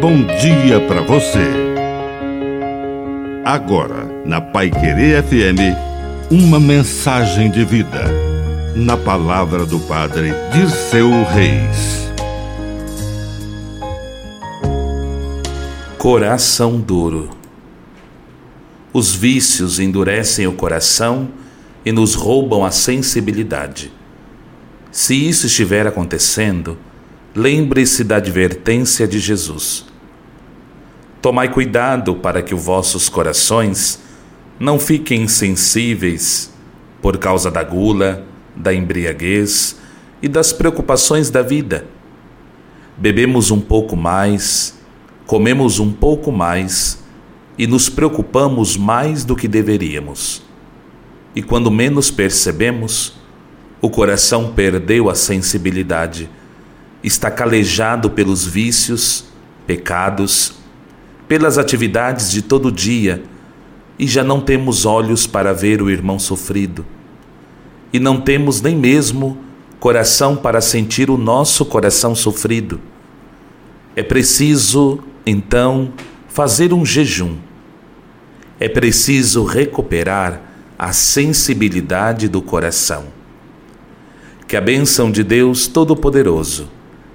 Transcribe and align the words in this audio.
bom 0.00 0.24
dia 0.24 0.80
para 0.88 1.02
você. 1.02 1.46
Agora, 3.44 4.08
na 4.24 4.40
Pai 4.40 4.70
Querer 4.70 5.22
FM, 5.22 5.76
uma 6.30 6.58
mensagem 6.58 7.50
de 7.50 7.66
vida. 7.66 8.06
Na 8.74 8.96
palavra 8.96 9.66
do 9.66 9.78
Padre 9.78 10.32
Dirceu 10.54 11.10
Reis. 11.24 12.10
Coração 15.98 16.80
duro. 16.80 17.28
Os 18.94 19.14
vícios 19.14 19.78
endurecem 19.78 20.46
o 20.46 20.54
coração 20.54 21.28
e 21.84 21.92
nos 21.92 22.14
roubam 22.14 22.64
a 22.64 22.70
sensibilidade. 22.70 23.92
Se 24.90 25.14
isso 25.28 25.46
estiver 25.46 25.86
acontecendo, 25.86 26.78
lembre-se 27.34 28.02
da 28.02 28.16
advertência 28.16 29.06
de 29.06 29.18
Jesus. 29.18 29.89
Tomai 31.20 31.50
cuidado 31.50 32.14
para 32.14 32.42
que 32.42 32.54
os 32.54 32.64
vossos 32.64 33.08
corações 33.08 34.00
não 34.58 34.78
fiquem 34.78 35.22
insensíveis 35.22 36.52
por 37.02 37.18
causa 37.18 37.50
da 37.50 37.62
gula, 37.62 38.24
da 38.54 38.72
embriaguez 38.74 39.76
e 40.22 40.28
das 40.28 40.52
preocupações 40.52 41.30
da 41.30 41.42
vida. 41.42 41.86
Bebemos 42.96 43.50
um 43.50 43.60
pouco 43.60 43.96
mais, 43.96 44.78
comemos 45.26 45.78
um 45.78 45.92
pouco 45.92 46.30
mais 46.32 47.02
e 47.56 47.66
nos 47.66 47.88
preocupamos 47.88 48.76
mais 48.76 49.24
do 49.24 49.36
que 49.36 49.48
deveríamos. 49.48 50.42
E 51.34 51.42
quando 51.42 51.70
menos 51.70 52.10
percebemos, 52.10 53.14
o 53.80 53.88
coração 53.88 54.52
perdeu 54.52 55.08
a 55.08 55.14
sensibilidade 55.14 56.28
está 57.02 57.30
calejado 57.30 58.10
pelos 58.10 58.44
vícios, 58.44 59.24
pecados, 59.66 60.54
pelas 61.30 61.58
atividades 61.58 62.28
de 62.28 62.42
todo 62.42 62.72
dia 62.72 63.22
e 63.96 64.04
já 64.04 64.24
não 64.24 64.40
temos 64.40 64.84
olhos 64.84 65.28
para 65.28 65.52
ver 65.52 65.80
o 65.80 65.88
irmão 65.88 66.18
sofrido. 66.18 66.84
E 67.92 68.00
não 68.00 68.20
temos 68.20 68.60
nem 68.60 68.74
mesmo 68.74 69.38
coração 69.78 70.34
para 70.34 70.60
sentir 70.60 71.08
o 71.08 71.16
nosso 71.16 71.64
coração 71.64 72.16
sofrido. 72.16 72.80
É 73.94 74.02
preciso, 74.02 74.98
então, 75.24 75.92
fazer 76.26 76.72
um 76.72 76.84
jejum. 76.84 77.36
É 78.58 78.68
preciso 78.68 79.44
recuperar 79.44 80.42
a 80.76 80.92
sensibilidade 80.92 82.26
do 82.26 82.42
coração. 82.42 83.04
Que 84.48 84.56
a 84.56 84.60
bênção 84.60 85.12
de 85.12 85.22
Deus 85.22 85.68
Todo-Poderoso 85.68 86.68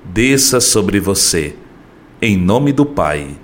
desça 0.06 0.62
sobre 0.62 1.02
você, 1.02 1.58
em 2.22 2.38
nome 2.38 2.72
do 2.72 2.86
Pai, 2.86 3.44